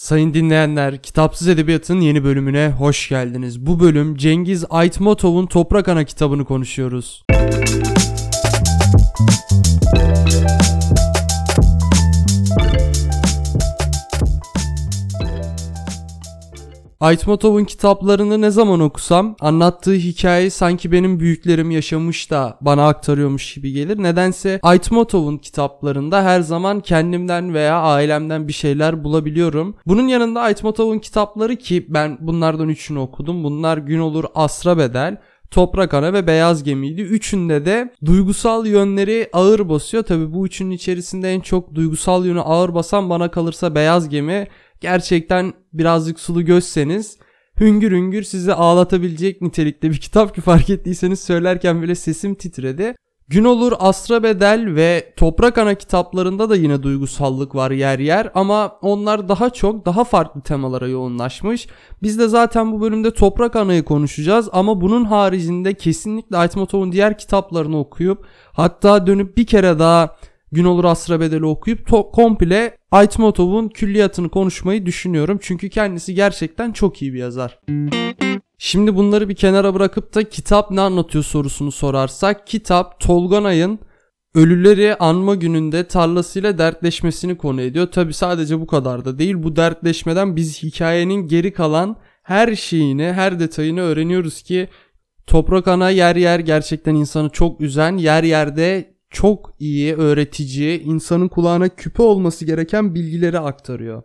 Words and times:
Sayın 0.00 0.34
dinleyenler, 0.34 1.02
Kitapsız 1.02 1.48
Edebiyat'ın 1.48 2.00
yeni 2.00 2.24
bölümüne 2.24 2.70
hoş 2.78 3.08
geldiniz. 3.08 3.66
Bu 3.66 3.80
bölüm 3.80 4.16
Cengiz 4.16 4.64
Aytmatov'un 4.70 5.46
Toprak 5.46 5.88
Ana 5.88 6.04
kitabını 6.04 6.44
konuşuyoruz. 6.44 7.24
Aytmatov'un 17.00 17.64
kitaplarını 17.64 18.40
ne 18.40 18.50
zaman 18.50 18.80
okusam 18.80 19.36
anlattığı 19.40 19.92
hikaye 19.92 20.50
sanki 20.50 20.92
benim 20.92 21.20
büyüklerim 21.20 21.70
yaşamış 21.70 22.30
da 22.30 22.58
bana 22.60 22.88
aktarıyormuş 22.88 23.54
gibi 23.54 23.72
gelir. 23.72 24.02
Nedense 24.02 24.60
Aytmatov'un 24.62 25.38
kitaplarında 25.38 26.24
her 26.24 26.40
zaman 26.40 26.80
kendimden 26.80 27.54
veya 27.54 27.80
ailemden 27.80 28.48
bir 28.48 28.52
şeyler 28.52 29.04
bulabiliyorum. 29.04 29.76
Bunun 29.86 30.08
yanında 30.08 30.40
Aytmatov'un 30.40 30.98
kitapları 30.98 31.56
ki 31.56 31.86
ben 31.88 32.18
bunlardan 32.20 32.68
üçünü 32.68 32.98
okudum. 32.98 33.44
Bunlar 33.44 33.78
Gün 33.78 33.98
Olur 33.98 34.24
Asra 34.34 34.78
Bedel, 34.78 35.16
Toprak 35.50 35.94
Ana 35.94 36.12
ve 36.12 36.26
Beyaz 36.26 36.62
Gemiydi. 36.62 37.02
Üçünde 37.02 37.64
de 37.64 37.92
duygusal 38.04 38.66
yönleri 38.66 39.30
ağır 39.32 39.68
basıyor. 39.68 40.02
Tabi 40.02 40.32
bu 40.34 40.46
üçünün 40.46 40.70
içerisinde 40.70 41.32
en 41.32 41.40
çok 41.40 41.74
duygusal 41.74 42.26
yönü 42.26 42.40
ağır 42.40 42.74
basan 42.74 43.10
bana 43.10 43.30
kalırsa 43.30 43.74
Beyaz 43.74 44.08
Gemi 44.08 44.48
gerçekten 44.80 45.52
birazcık 45.72 46.20
sulu 46.20 46.44
gözseniz 46.44 47.18
hüngür 47.60 47.92
hüngür 47.92 48.22
sizi 48.22 48.54
ağlatabilecek 48.54 49.42
nitelikte 49.42 49.90
bir 49.90 49.96
kitap 49.96 50.34
ki 50.34 50.40
fark 50.40 50.70
ettiyseniz 50.70 51.20
söylerken 51.20 51.82
bile 51.82 51.94
sesim 51.94 52.34
titredi. 52.34 52.94
Gün 53.28 53.44
olur 53.44 53.72
Asra 53.78 54.22
Bedel 54.22 54.74
ve 54.74 55.14
Toprak 55.16 55.58
Ana 55.58 55.74
kitaplarında 55.74 56.50
da 56.50 56.56
yine 56.56 56.82
duygusallık 56.82 57.54
var 57.54 57.70
yer 57.70 57.98
yer 57.98 58.30
ama 58.34 58.78
onlar 58.82 59.28
daha 59.28 59.50
çok 59.50 59.86
daha 59.86 60.04
farklı 60.04 60.40
temalara 60.40 60.88
yoğunlaşmış. 60.88 61.68
Biz 62.02 62.18
de 62.18 62.28
zaten 62.28 62.72
bu 62.72 62.80
bölümde 62.80 63.14
Toprak 63.14 63.56
Ana'yı 63.56 63.82
konuşacağız 63.82 64.48
ama 64.52 64.80
bunun 64.80 65.04
haricinde 65.04 65.74
kesinlikle 65.74 66.36
Aytmatov'un 66.36 66.92
diğer 66.92 67.18
kitaplarını 67.18 67.78
okuyup 67.78 68.24
hatta 68.52 69.06
dönüp 69.06 69.36
bir 69.36 69.46
kere 69.46 69.78
daha 69.78 70.16
Gün 70.52 70.64
olur 70.64 70.84
Asra 70.84 71.20
Bedeli 71.20 71.46
okuyup 71.46 71.88
to- 71.88 72.10
komple 72.10 72.76
Aytmatov'un 72.90 73.68
külliyatını 73.68 74.28
konuşmayı 74.28 74.86
düşünüyorum. 74.86 75.38
Çünkü 75.42 75.70
kendisi 75.70 76.14
gerçekten 76.14 76.72
çok 76.72 77.02
iyi 77.02 77.12
bir 77.12 77.18
yazar. 77.18 77.60
Şimdi 78.58 78.96
bunları 78.96 79.28
bir 79.28 79.36
kenara 79.36 79.74
bırakıp 79.74 80.14
da 80.14 80.28
kitap 80.28 80.70
ne 80.70 80.80
anlatıyor 80.80 81.24
sorusunu 81.24 81.72
sorarsak 81.72 82.46
kitap 82.46 83.00
Tolganay'ın 83.00 83.78
ölüleri 84.34 84.96
anma 84.96 85.34
gününde 85.34 85.84
tarlasıyla 85.84 86.58
dertleşmesini 86.58 87.36
konu 87.36 87.60
ediyor. 87.60 87.86
Tabi 87.86 88.14
sadece 88.14 88.60
bu 88.60 88.66
kadar 88.66 89.04
da 89.04 89.18
değil. 89.18 89.42
Bu 89.42 89.56
dertleşmeden 89.56 90.36
biz 90.36 90.62
hikayenin 90.62 91.26
geri 91.26 91.52
kalan 91.52 91.96
her 92.22 92.54
şeyini, 92.54 93.12
her 93.12 93.40
detayını 93.40 93.80
öğreniyoruz 93.80 94.42
ki 94.42 94.68
Toprak 95.26 95.68
Ana 95.68 95.90
yer 95.90 96.16
yer 96.16 96.40
gerçekten 96.40 96.94
insanı 96.94 97.30
çok 97.30 97.60
üzen, 97.60 97.96
yer 97.96 98.22
yerde 98.22 98.94
çok 99.10 99.54
iyi 99.58 99.94
öğretici, 99.94 100.82
insanın 100.82 101.28
kulağına 101.28 101.68
küpe 101.68 102.02
olması 102.02 102.44
gereken 102.44 102.94
bilgileri 102.94 103.38
aktarıyor. 103.38 104.02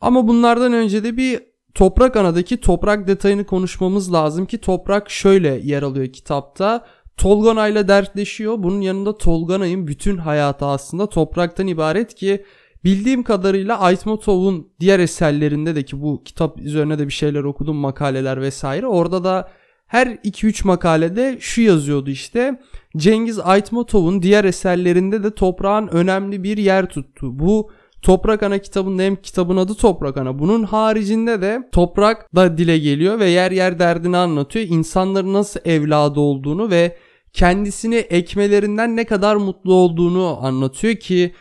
Ama 0.00 0.28
bunlardan 0.28 0.72
önce 0.72 1.04
de 1.04 1.16
bir 1.16 1.50
Toprak 1.74 2.16
Ana'daki 2.16 2.60
toprak 2.60 3.08
detayını 3.08 3.44
konuşmamız 3.46 4.12
lazım 4.12 4.46
ki 4.46 4.58
toprak 4.58 5.10
şöyle 5.10 5.60
yer 5.62 5.82
alıyor 5.82 6.06
kitapta. 6.06 6.86
Tolganay'la 7.16 7.88
dertleşiyor. 7.88 8.62
Bunun 8.62 8.80
yanında 8.80 9.18
Tolganay'ın 9.18 9.86
bütün 9.86 10.16
hayatı 10.16 10.66
aslında 10.66 11.08
topraktan 11.08 11.66
ibaret 11.66 12.14
ki 12.14 12.44
bildiğim 12.84 13.22
kadarıyla 13.22 13.80
Aytmatov'un 13.80 14.68
diğer 14.80 14.98
eserlerinde 14.98 15.74
de 15.74 15.82
ki 15.82 16.02
bu 16.02 16.22
kitap 16.24 16.60
üzerine 16.60 16.98
de 16.98 17.06
bir 17.06 17.12
şeyler 17.12 17.44
okudum 17.44 17.76
makaleler 17.76 18.40
vesaire. 18.40 18.86
Orada 18.86 19.24
da 19.24 19.50
her 19.90 20.06
2-3 20.06 20.66
makalede 20.66 21.36
şu 21.40 21.62
yazıyordu 21.62 22.10
işte. 22.10 22.60
Cengiz 22.96 23.38
Aytmatov'un 23.38 24.22
diğer 24.22 24.44
eserlerinde 24.44 25.22
de 25.22 25.34
toprağın 25.34 25.88
önemli 25.88 26.42
bir 26.42 26.56
yer 26.56 26.86
tuttu. 26.86 27.38
Bu 27.38 27.70
Toprak 28.02 28.42
Ana 28.42 28.58
kitabında 28.58 29.02
hem 29.02 29.16
kitabın 29.16 29.56
adı 29.56 29.74
Toprak 29.74 30.16
Ana. 30.16 30.38
Bunun 30.38 30.62
haricinde 30.62 31.42
de 31.42 31.68
toprak 31.72 32.34
da 32.34 32.58
dile 32.58 32.78
geliyor 32.78 33.18
ve 33.18 33.26
yer 33.26 33.50
yer 33.50 33.78
derdini 33.78 34.16
anlatıyor. 34.16 34.66
İnsanların 34.68 35.32
nasıl 35.32 35.60
evladı 35.64 36.20
olduğunu 36.20 36.70
ve 36.70 36.96
kendisini 37.32 37.96
ekmelerinden 37.96 38.96
ne 38.96 39.04
kadar 39.04 39.36
mutlu 39.36 39.74
olduğunu 39.74 40.38
anlatıyor 40.42 40.94
ki 40.94 41.34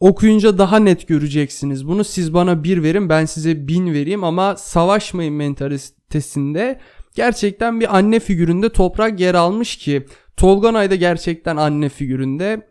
okuyunca 0.00 0.58
daha 0.58 0.78
net 0.78 1.08
göreceksiniz 1.08 1.88
bunu. 1.88 2.04
Siz 2.04 2.34
bana 2.34 2.64
bir 2.64 2.82
verin 2.82 3.08
ben 3.08 3.24
size 3.24 3.68
bin 3.68 3.94
vereyim 3.94 4.24
ama 4.24 4.56
savaşmayın 4.56 5.34
mentalitesinde 5.34 6.80
gerçekten 7.18 7.80
bir 7.80 7.96
anne 7.96 8.20
figüründe 8.20 8.68
toprak 8.68 9.20
yer 9.20 9.34
almış 9.34 9.76
ki 9.76 10.06
Tolganay 10.36 10.90
da 10.90 10.94
gerçekten 10.94 11.56
anne 11.56 11.88
figüründe 11.88 12.68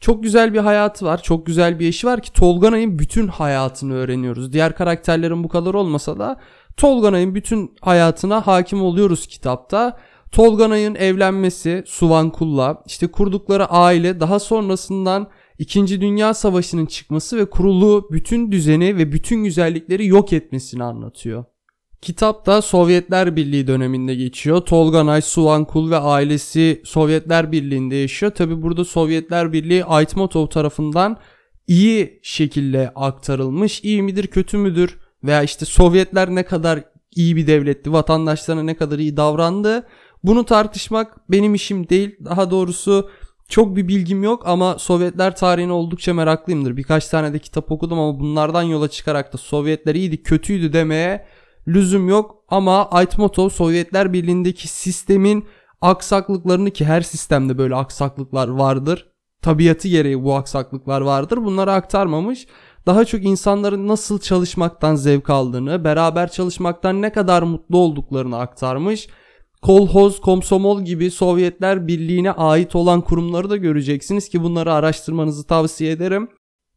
çok 0.00 0.22
güzel 0.22 0.54
bir 0.54 0.58
hayatı 0.58 1.04
var. 1.04 1.22
Çok 1.22 1.46
güzel 1.46 1.78
bir 1.78 1.88
eşi 1.88 2.06
var 2.06 2.22
ki 2.22 2.32
Tolganay'ın 2.32 2.98
bütün 2.98 3.28
hayatını 3.28 3.94
öğreniyoruz. 3.94 4.52
Diğer 4.52 4.74
karakterlerin 4.76 5.44
bu 5.44 5.48
kadar 5.48 5.74
olmasa 5.74 6.18
da 6.18 6.40
Tolganay'ın 6.76 7.34
bütün 7.34 7.74
hayatına 7.80 8.46
hakim 8.46 8.82
oluyoruz 8.82 9.26
kitapta. 9.26 9.98
Tolganay'ın 10.32 10.94
evlenmesi 10.94 11.84
Suvankul'la 11.86 12.82
işte 12.86 13.06
kurdukları 13.06 13.66
aile 13.66 14.20
daha 14.20 14.38
sonrasından 14.38 15.28
2. 15.58 16.00
Dünya 16.00 16.34
Savaşı'nın 16.34 16.86
çıkması 16.86 17.36
ve 17.36 17.50
kurulu 17.50 18.08
bütün 18.12 18.52
düzeni 18.52 18.96
ve 18.96 19.12
bütün 19.12 19.44
güzellikleri 19.44 20.06
yok 20.06 20.32
etmesini 20.32 20.84
anlatıyor. 20.84 21.44
Kitap 22.02 22.46
da 22.46 22.62
Sovyetler 22.62 23.36
Birliği 23.36 23.66
döneminde 23.66 24.14
geçiyor. 24.14 24.60
Tolganay, 24.60 25.22
Suvankul 25.22 25.90
ve 25.90 25.96
ailesi 25.96 26.82
Sovyetler 26.84 27.52
Birliği'nde 27.52 27.96
yaşıyor. 27.96 28.32
Tabi 28.32 28.62
burada 28.62 28.84
Sovyetler 28.84 29.52
Birliği 29.52 29.84
Aytmatov 29.84 30.46
tarafından 30.46 31.16
iyi 31.66 32.20
şekilde 32.22 32.92
aktarılmış. 32.94 33.80
İyi 33.84 34.02
midir 34.02 34.26
kötü 34.26 34.56
müdür 34.56 34.98
veya 35.24 35.42
işte 35.42 35.64
Sovyetler 35.64 36.34
ne 36.34 36.42
kadar 36.42 36.84
iyi 37.16 37.36
bir 37.36 37.46
devletti, 37.46 37.92
vatandaşlarına 37.92 38.62
ne 38.62 38.76
kadar 38.76 38.98
iyi 38.98 39.16
davrandı. 39.16 39.86
Bunu 40.24 40.44
tartışmak 40.44 41.30
benim 41.30 41.54
işim 41.54 41.88
değil. 41.88 42.16
Daha 42.24 42.50
doğrusu 42.50 43.10
çok 43.48 43.76
bir 43.76 43.88
bilgim 43.88 44.22
yok 44.22 44.42
ama 44.46 44.78
Sovyetler 44.78 45.36
tarihine 45.36 45.72
oldukça 45.72 46.14
meraklıyımdır. 46.14 46.76
Birkaç 46.76 47.08
tane 47.08 47.32
de 47.32 47.38
kitap 47.38 47.72
okudum 47.72 47.98
ama 47.98 48.20
bunlardan 48.20 48.62
yola 48.62 48.88
çıkarak 48.88 49.32
da 49.32 49.38
Sovyetler 49.38 49.94
iyiydi, 49.94 50.22
kötüydü 50.22 50.72
demeye 50.72 51.26
lüzum 51.68 52.08
yok 52.08 52.44
ama 52.48 52.90
Aytmatov 52.90 53.48
Sovyetler 53.48 54.12
Birliği'ndeki 54.12 54.68
sistemin 54.68 55.44
aksaklıklarını 55.80 56.70
ki 56.70 56.84
her 56.84 57.00
sistemde 57.00 57.58
böyle 57.58 57.74
aksaklıklar 57.74 58.48
vardır. 58.48 59.10
Tabiatı 59.42 59.88
gereği 59.88 60.24
bu 60.24 60.34
aksaklıklar 60.34 61.00
vardır. 61.00 61.44
Bunları 61.44 61.72
aktarmamış. 61.72 62.46
Daha 62.86 63.04
çok 63.04 63.24
insanların 63.24 63.88
nasıl 63.88 64.20
çalışmaktan 64.20 64.94
zevk 64.94 65.30
aldığını, 65.30 65.84
beraber 65.84 66.30
çalışmaktan 66.30 67.02
ne 67.02 67.12
kadar 67.12 67.42
mutlu 67.42 67.78
olduklarını 67.78 68.38
aktarmış. 68.38 69.08
Kolhoz, 69.62 70.20
Komsomol 70.20 70.82
gibi 70.82 71.10
Sovyetler 71.10 71.86
Birliği'ne 71.86 72.32
ait 72.32 72.76
olan 72.76 73.00
kurumları 73.00 73.50
da 73.50 73.56
göreceksiniz 73.56 74.28
ki 74.28 74.42
bunları 74.42 74.72
araştırmanızı 74.72 75.46
tavsiye 75.46 75.92
ederim. 75.92 76.28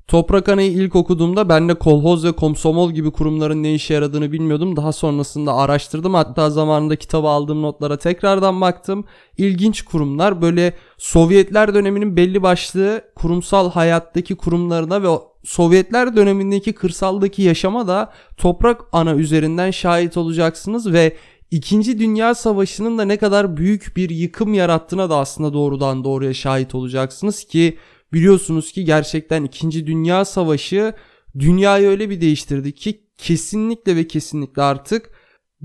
Toprak 0.07 0.49
Ana'yı 0.49 0.71
ilk 0.71 0.95
okuduğumda 0.95 1.49
ben 1.49 1.69
de 1.69 1.73
kolhoz 1.73 2.25
ve 2.25 2.31
komsomol 2.31 2.91
gibi 2.91 3.11
kurumların 3.11 3.63
ne 3.63 3.73
işe 3.73 3.93
yaradığını 3.93 4.31
bilmiyordum. 4.31 4.75
Daha 4.75 4.91
sonrasında 4.91 5.53
araştırdım. 5.53 6.13
Hatta 6.13 6.49
zamanında 6.49 6.95
kitabı 6.95 7.27
aldığım 7.27 7.61
notlara 7.61 7.97
tekrardan 7.97 8.61
baktım. 8.61 9.05
İlginç 9.37 9.81
kurumlar 9.81 10.41
böyle 10.41 10.73
Sovyetler 10.97 11.73
döneminin 11.73 12.17
belli 12.17 12.43
başlı 12.43 13.01
kurumsal 13.15 13.71
hayattaki 13.71 14.35
kurumlarına 14.35 15.03
ve 15.03 15.07
Sovyetler 15.43 16.15
dönemindeki 16.15 16.73
kırsaldaki 16.73 17.41
yaşama 17.41 17.87
da 17.87 18.13
Toprak 18.37 18.81
Ana 18.91 19.13
üzerinden 19.15 19.71
şahit 19.71 20.17
olacaksınız 20.17 20.93
ve 20.93 21.17
İkinci 21.51 21.99
Dünya 21.99 22.35
Savaşı'nın 22.35 22.97
da 22.97 23.05
ne 23.05 23.17
kadar 23.17 23.57
büyük 23.57 23.93
bir 23.97 24.09
yıkım 24.09 24.53
yarattığına 24.53 25.09
da 25.09 25.17
aslında 25.17 25.53
doğrudan 25.53 26.03
doğruya 26.03 26.33
şahit 26.33 26.75
olacaksınız 26.75 27.43
ki 27.43 27.77
Biliyorsunuz 28.13 28.71
ki 28.71 28.85
gerçekten 28.85 29.43
2. 29.43 29.87
Dünya 29.87 30.25
Savaşı 30.25 30.93
dünyayı 31.39 31.87
öyle 31.87 32.09
bir 32.09 32.21
değiştirdi 32.21 32.71
ki 32.75 33.03
kesinlikle 33.17 33.95
ve 33.95 34.07
kesinlikle 34.07 34.61
artık 34.61 35.09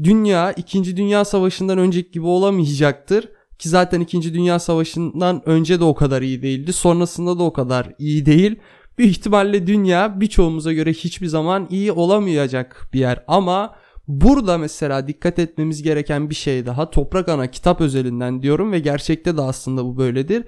dünya 0.02 0.52
2. 0.52 0.96
Dünya 0.96 1.24
Savaşı'ndan 1.24 1.78
önceki 1.78 2.10
gibi 2.10 2.26
olamayacaktır. 2.26 3.28
Ki 3.58 3.68
zaten 3.68 4.00
2. 4.00 4.34
Dünya 4.34 4.58
Savaşı'ndan 4.58 5.48
önce 5.48 5.80
de 5.80 5.84
o 5.84 5.94
kadar 5.94 6.22
iyi 6.22 6.42
değildi. 6.42 6.72
Sonrasında 6.72 7.38
da 7.38 7.42
o 7.42 7.52
kadar 7.52 7.94
iyi 7.98 8.26
değil. 8.26 8.56
Büyük 8.98 9.10
ihtimalle 9.10 9.66
dünya 9.66 10.20
birçoğumuza 10.20 10.72
göre 10.72 10.92
hiçbir 10.92 11.26
zaman 11.26 11.66
iyi 11.70 11.92
olamayacak 11.92 12.88
bir 12.92 13.00
yer. 13.00 13.24
Ama 13.28 13.74
burada 14.08 14.58
mesela 14.58 15.08
dikkat 15.08 15.38
etmemiz 15.38 15.82
gereken 15.82 16.30
bir 16.30 16.34
şey 16.34 16.66
daha. 16.66 16.90
Toprak 16.90 17.28
Ana 17.28 17.46
kitap 17.46 17.80
özelinden 17.80 18.42
diyorum 18.42 18.72
ve 18.72 18.78
gerçekte 18.78 19.36
de 19.36 19.40
aslında 19.40 19.84
bu 19.84 19.96
böyledir. 19.96 20.44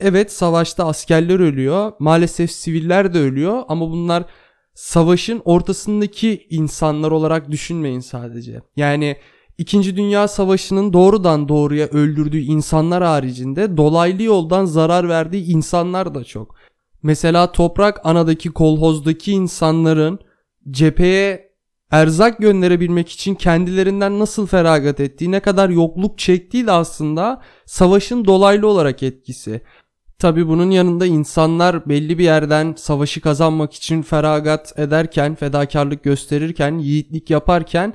Evet 0.00 0.32
savaşta 0.32 0.86
askerler 0.86 1.40
ölüyor. 1.40 1.92
Maalesef 1.98 2.50
siviller 2.50 3.14
de 3.14 3.18
ölüyor 3.18 3.62
ama 3.68 3.90
bunlar 3.90 4.24
savaşın 4.74 5.42
ortasındaki 5.44 6.46
insanlar 6.50 7.10
olarak 7.10 7.50
düşünmeyin 7.50 8.00
sadece. 8.00 8.60
Yani 8.76 9.16
İkinci 9.58 9.96
Dünya 9.96 10.28
Savaşı'nın 10.28 10.92
doğrudan 10.92 11.48
doğruya 11.48 11.86
öldürdüğü 11.86 12.38
insanlar 12.40 13.02
haricinde 13.02 13.76
dolaylı 13.76 14.22
yoldan 14.22 14.64
zarar 14.64 15.08
verdiği 15.08 15.44
insanlar 15.44 16.14
da 16.14 16.24
çok. 16.24 16.54
Mesela 17.02 17.52
Toprak 17.52 18.00
Ana'daki 18.04 18.50
kolhozdaki 18.50 19.32
insanların 19.32 20.18
cepheye 20.70 21.52
erzak 21.90 22.38
gönderebilmek 22.38 23.08
için 23.08 23.34
kendilerinden 23.34 24.18
nasıl 24.18 24.46
feragat 24.46 25.00
ettiği, 25.00 25.30
ne 25.30 25.40
kadar 25.40 25.68
yokluk 25.68 26.18
çektiği 26.18 26.66
de 26.66 26.72
aslında 26.72 27.42
savaşın 27.66 28.24
dolaylı 28.24 28.66
olarak 28.66 29.02
etkisi. 29.02 29.60
Tabi 30.18 30.48
bunun 30.48 30.70
yanında 30.70 31.06
insanlar 31.06 31.88
belli 31.88 32.18
bir 32.18 32.24
yerden 32.24 32.74
savaşı 32.76 33.20
kazanmak 33.20 33.74
için 33.74 34.02
feragat 34.02 34.78
ederken, 34.78 35.34
fedakarlık 35.34 36.02
gösterirken, 36.02 36.78
yiğitlik 36.78 37.30
yaparken 37.30 37.94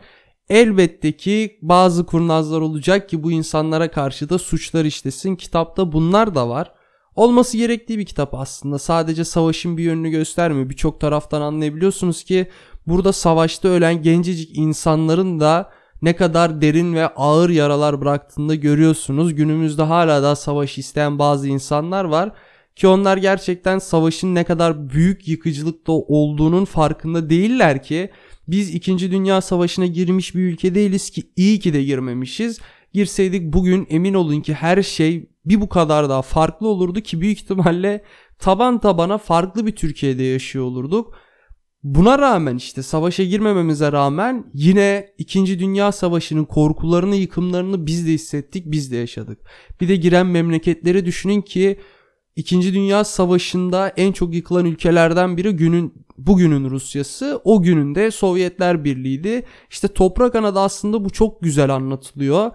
elbette 0.49 1.11
ki 1.11 1.59
bazı 1.61 2.05
kurnazlar 2.05 2.61
olacak 2.61 3.09
ki 3.09 3.23
bu 3.23 3.31
insanlara 3.31 3.91
karşı 3.91 4.29
da 4.29 4.37
suçlar 4.37 4.85
işlesin. 4.85 5.35
Kitapta 5.35 5.91
bunlar 5.91 6.35
da 6.35 6.49
var. 6.49 6.71
Olması 7.15 7.57
gerektiği 7.57 7.99
bir 7.99 8.05
kitap 8.05 8.33
aslında. 8.33 8.79
Sadece 8.79 9.23
savaşın 9.23 9.77
bir 9.77 9.83
yönünü 9.83 10.09
göstermiyor. 10.09 10.69
Birçok 10.69 11.01
taraftan 11.01 11.41
anlayabiliyorsunuz 11.41 12.23
ki 12.23 12.47
burada 12.87 13.13
savaşta 13.13 13.67
ölen 13.67 14.01
gencecik 14.01 14.57
insanların 14.57 15.39
da 15.39 15.69
ne 16.03 16.15
kadar 16.15 16.61
derin 16.61 16.93
ve 16.93 17.07
ağır 17.07 17.49
yaralar 17.49 18.01
bıraktığını 18.01 18.49
da 18.49 18.55
görüyorsunuz. 18.55 19.35
Günümüzde 19.35 19.83
hala 19.83 20.23
da 20.23 20.35
savaş 20.35 20.77
isteyen 20.77 21.19
bazı 21.19 21.47
insanlar 21.47 22.05
var 22.05 22.31
ki 22.75 22.87
onlar 22.87 23.17
gerçekten 23.17 23.79
savaşın 23.79 24.35
ne 24.35 24.43
kadar 24.43 24.89
büyük 24.89 25.27
yıkıcılıkta 25.27 25.91
olduğunun 25.91 26.65
farkında 26.65 27.29
değiller 27.29 27.83
ki 27.83 28.09
biz 28.47 28.75
2. 28.75 29.11
Dünya 29.11 29.41
Savaşı'na 29.41 29.85
girmiş 29.85 30.35
bir 30.35 30.41
ülke 30.41 30.75
değiliz 30.75 31.09
ki 31.09 31.23
iyi 31.35 31.59
ki 31.59 31.73
de 31.73 31.83
girmemişiz. 31.83 32.59
Girseydik 32.93 33.53
bugün 33.53 33.87
emin 33.89 34.13
olun 34.13 34.41
ki 34.41 34.53
her 34.53 34.83
şey 34.83 35.29
bir 35.45 35.61
bu 35.61 35.69
kadar 35.69 36.09
daha 36.09 36.21
farklı 36.21 36.67
olurdu 36.67 37.01
ki 37.01 37.21
büyük 37.21 37.37
ihtimalle 37.37 38.03
taban 38.39 38.79
tabana 38.79 39.17
farklı 39.17 39.65
bir 39.65 39.75
Türkiye'de 39.75 40.23
yaşıyor 40.23 40.65
olurduk. 40.65 41.15
Buna 41.83 42.19
rağmen 42.19 42.55
işte 42.55 42.83
savaşa 42.83 43.23
girmememize 43.23 43.91
rağmen 43.91 44.45
yine 44.53 45.13
2. 45.17 45.59
Dünya 45.59 45.91
Savaşı'nın 45.91 46.45
korkularını, 46.45 47.15
yıkımlarını 47.15 47.85
biz 47.85 48.07
de 48.07 48.11
hissettik, 48.11 48.63
biz 48.65 48.91
de 48.91 48.95
yaşadık. 48.95 49.39
Bir 49.81 49.87
de 49.87 49.95
giren 49.95 50.27
memleketleri 50.27 51.05
düşünün 51.05 51.41
ki 51.41 51.79
2. 52.35 52.73
Dünya 52.73 53.03
Savaşı'nda 53.03 53.89
en 53.89 54.11
çok 54.11 54.33
yıkılan 54.33 54.65
ülkelerden 54.65 55.37
biri 55.37 55.51
günün 55.51 55.93
bugünün 56.17 56.69
Rusyası, 56.69 57.41
o 57.43 57.61
günün 57.61 57.95
de 57.95 58.11
Sovyetler 58.11 58.83
Birliği'ydi. 58.83 59.45
İşte 59.69 59.87
Toprak 59.87 60.35
Ana'da 60.35 60.61
aslında 60.61 61.05
bu 61.05 61.09
çok 61.09 61.41
güzel 61.41 61.75
anlatılıyor. 61.75 62.51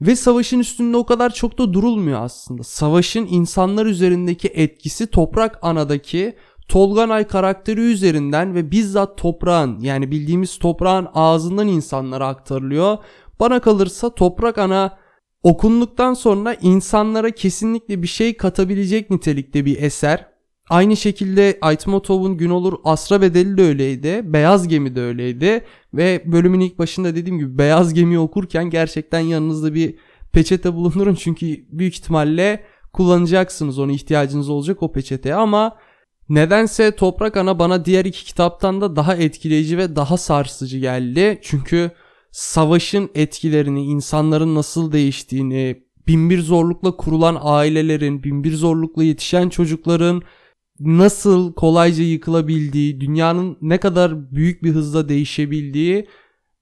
Ve 0.00 0.16
savaşın 0.16 0.58
üstünde 0.58 0.96
o 0.96 1.06
kadar 1.06 1.34
çok 1.34 1.58
da 1.58 1.72
durulmuyor 1.72 2.22
aslında. 2.22 2.62
Savaşın 2.62 3.26
insanlar 3.30 3.86
üzerindeki 3.86 4.48
etkisi 4.48 5.06
Toprak 5.06 5.58
Ana'daki 5.62 6.34
Tolganay 6.70 7.26
karakteri 7.26 7.80
üzerinden 7.80 8.54
ve 8.54 8.70
bizzat 8.70 9.18
toprağın 9.18 9.80
yani 9.80 10.10
bildiğimiz 10.10 10.58
toprağın 10.58 11.08
ağzından 11.14 11.68
insanlara 11.68 12.26
aktarılıyor. 12.26 12.98
Bana 13.40 13.60
kalırsa 13.60 14.14
Toprak 14.14 14.58
Ana 14.58 14.98
okunduktan 15.42 16.14
sonra 16.14 16.54
insanlara 16.54 17.30
kesinlikle 17.30 18.02
bir 18.02 18.08
şey 18.08 18.36
katabilecek 18.36 19.10
nitelikte 19.10 19.64
bir 19.64 19.82
eser. 19.82 20.26
Aynı 20.68 20.96
şekilde 20.96 21.58
Aytmatov'un 21.60 22.36
Gün 22.36 22.50
Olur 22.50 22.78
Asra 22.84 23.22
Bedeli 23.22 23.58
de 23.58 23.62
öyleydi. 23.62 24.20
Beyaz 24.24 24.68
Gemi 24.68 24.96
de 24.96 25.00
öyleydi. 25.00 25.64
Ve 25.94 26.22
bölümün 26.26 26.60
ilk 26.60 26.78
başında 26.78 27.14
dediğim 27.14 27.38
gibi 27.38 27.58
Beyaz 27.58 27.94
Gemi 27.94 28.18
okurken 28.18 28.70
gerçekten 28.70 29.20
yanınızda 29.20 29.74
bir 29.74 29.94
peçete 30.32 30.74
bulundurun. 30.74 31.14
Çünkü 31.14 31.46
büyük 31.68 31.94
ihtimalle 31.94 32.64
kullanacaksınız 32.92 33.78
onu 33.78 33.92
ihtiyacınız 33.92 34.48
olacak 34.48 34.82
o 34.82 34.92
peçeteye 34.92 35.34
ama 35.34 35.76
nedense 36.30 36.96
Toprak 36.96 37.36
Ana 37.36 37.58
bana 37.58 37.84
diğer 37.84 38.04
iki 38.04 38.24
kitaptan 38.24 38.80
da 38.80 38.96
daha 38.96 39.16
etkileyici 39.16 39.78
ve 39.78 39.96
daha 39.96 40.16
sarsıcı 40.16 40.78
geldi. 40.78 41.38
Çünkü 41.42 41.90
savaşın 42.30 43.10
etkilerini, 43.14 43.84
insanların 43.84 44.54
nasıl 44.54 44.92
değiştiğini, 44.92 45.82
binbir 46.06 46.42
zorlukla 46.42 46.96
kurulan 46.96 47.38
ailelerin, 47.40 48.22
binbir 48.22 48.52
zorlukla 48.52 49.04
yetişen 49.04 49.48
çocukların 49.48 50.22
nasıl 50.80 51.52
kolayca 51.52 52.04
yıkılabildiği, 52.04 53.00
dünyanın 53.00 53.58
ne 53.60 53.78
kadar 53.78 54.32
büyük 54.32 54.64
bir 54.64 54.70
hızla 54.70 55.08
değişebildiği 55.08 56.06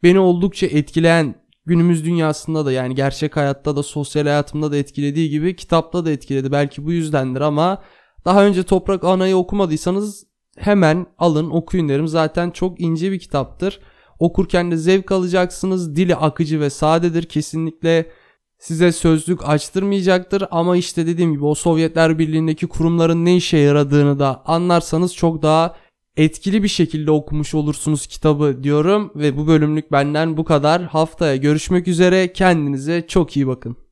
beni 0.02 0.18
oldukça 0.18 0.66
etkileyen 0.66 1.34
günümüz 1.66 2.04
dünyasında 2.04 2.66
da 2.66 2.72
yani 2.72 2.94
gerçek 2.94 3.36
hayatta 3.36 3.76
da 3.76 3.82
sosyal 3.82 4.22
hayatımda 4.22 4.72
da 4.72 4.76
etkilediği 4.76 5.30
gibi 5.30 5.56
kitapta 5.56 6.04
da 6.04 6.10
etkiledi. 6.10 6.52
Belki 6.52 6.84
bu 6.84 6.92
yüzdendir 6.92 7.40
ama 7.40 7.82
daha 8.24 8.46
önce 8.46 8.62
Toprak 8.62 9.04
Ana'yı 9.04 9.36
okumadıysanız 9.36 10.26
hemen 10.58 11.06
alın 11.18 11.50
okuyun 11.50 11.88
derim. 11.88 12.08
Zaten 12.08 12.50
çok 12.50 12.80
ince 12.80 13.12
bir 13.12 13.18
kitaptır. 13.18 13.80
Okurken 14.18 14.70
de 14.70 14.76
zevk 14.76 15.12
alacaksınız. 15.12 15.96
Dili 15.96 16.16
akıcı 16.16 16.60
ve 16.60 16.70
sadedir. 16.70 17.22
Kesinlikle 17.22 18.10
size 18.58 18.92
sözlük 18.92 19.48
açtırmayacaktır 19.48 20.44
ama 20.50 20.76
işte 20.76 21.06
dediğim 21.06 21.32
gibi 21.32 21.44
o 21.44 21.54
Sovyetler 21.54 22.18
Birliği'ndeki 22.18 22.66
kurumların 22.66 23.24
ne 23.24 23.36
işe 23.36 23.58
yaradığını 23.58 24.18
da 24.18 24.42
anlarsanız 24.46 25.14
çok 25.14 25.42
daha 25.42 25.76
etkili 26.16 26.62
bir 26.62 26.68
şekilde 26.68 27.10
okumuş 27.10 27.54
olursunuz 27.54 28.06
kitabı 28.06 28.62
diyorum 28.62 29.12
ve 29.14 29.36
bu 29.36 29.46
bölümlük 29.46 29.92
benden 29.92 30.36
bu 30.36 30.44
kadar. 30.44 30.82
Haftaya 30.82 31.36
görüşmek 31.36 31.88
üzere. 31.88 32.32
Kendinize 32.32 33.06
çok 33.08 33.36
iyi 33.36 33.46
bakın. 33.46 33.87